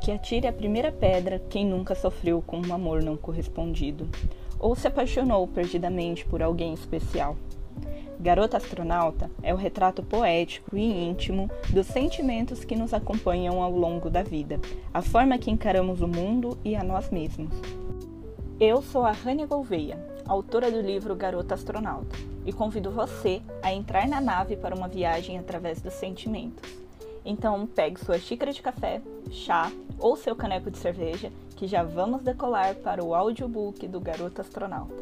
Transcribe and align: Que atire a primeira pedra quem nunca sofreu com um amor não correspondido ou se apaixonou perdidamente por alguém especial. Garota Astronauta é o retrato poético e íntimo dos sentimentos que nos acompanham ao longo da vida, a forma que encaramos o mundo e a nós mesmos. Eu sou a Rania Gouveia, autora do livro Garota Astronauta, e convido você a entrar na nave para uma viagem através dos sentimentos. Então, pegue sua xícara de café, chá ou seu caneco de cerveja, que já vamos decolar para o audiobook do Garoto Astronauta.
Que 0.00 0.12
atire 0.12 0.46
a 0.46 0.52
primeira 0.52 0.90
pedra 0.90 1.42
quem 1.50 1.66
nunca 1.66 1.94
sofreu 1.94 2.42
com 2.46 2.58
um 2.58 2.72
amor 2.72 3.02
não 3.02 3.16
correspondido 3.16 4.08
ou 4.58 4.74
se 4.74 4.86
apaixonou 4.86 5.46
perdidamente 5.46 6.24
por 6.24 6.42
alguém 6.42 6.74
especial. 6.74 7.36
Garota 8.20 8.56
Astronauta 8.56 9.30
é 9.42 9.54
o 9.54 9.56
retrato 9.56 10.02
poético 10.02 10.76
e 10.76 11.08
íntimo 11.08 11.48
dos 11.70 11.86
sentimentos 11.86 12.64
que 12.64 12.74
nos 12.74 12.92
acompanham 12.92 13.62
ao 13.62 13.70
longo 13.70 14.10
da 14.10 14.24
vida, 14.24 14.58
a 14.92 15.00
forma 15.00 15.38
que 15.38 15.52
encaramos 15.52 16.00
o 16.00 16.08
mundo 16.08 16.58
e 16.64 16.74
a 16.74 16.82
nós 16.82 17.10
mesmos. 17.10 17.54
Eu 18.58 18.82
sou 18.82 19.04
a 19.04 19.12
Rania 19.12 19.46
Gouveia, 19.46 20.04
autora 20.26 20.68
do 20.68 20.80
livro 20.80 21.14
Garota 21.14 21.54
Astronauta, 21.54 22.16
e 22.44 22.52
convido 22.52 22.90
você 22.90 23.40
a 23.62 23.72
entrar 23.72 24.08
na 24.08 24.20
nave 24.20 24.56
para 24.56 24.74
uma 24.74 24.88
viagem 24.88 25.38
através 25.38 25.80
dos 25.80 25.94
sentimentos. 25.94 26.87
Então, 27.24 27.66
pegue 27.66 27.98
sua 27.98 28.18
xícara 28.18 28.52
de 28.52 28.62
café, 28.62 29.02
chá 29.30 29.70
ou 29.98 30.16
seu 30.16 30.34
caneco 30.34 30.70
de 30.70 30.78
cerveja, 30.78 31.32
que 31.56 31.66
já 31.66 31.82
vamos 31.82 32.22
decolar 32.22 32.74
para 32.76 33.04
o 33.04 33.14
audiobook 33.14 33.86
do 33.88 34.00
Garoto 34.00 34.40
Astronauta. 34.40 34.94